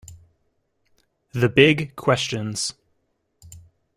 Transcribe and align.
The 1.33 1.47
Big 1.47 1.95
Questions. 1.95 2.73